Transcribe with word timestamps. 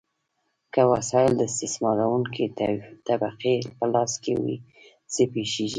که 0.73 0.81
وسایل 0.91 1.31
د 1.37 1.41
استثمارونکې 1.49 2.45
طبقې 3.07 3.55
په 3.77 3.85
لاس 3.93 4.11
کې 4.23 4.33
وي، 4.43 4.55
څه 5.13 5.21
پیښیږي؟ 5.33 5.69